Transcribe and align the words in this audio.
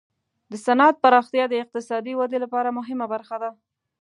د 0.51 0.53
صنعت 0.65 0.95
پراختیا 1.03 1.45
د 1.49 1.53
اقتصادي 1.63 2.13
ودې 2.15 2.37
لپاره 2.43 2.75
مهمه 2.79 3.05
برخه 3.13 3.35
ده. 3.43 3.49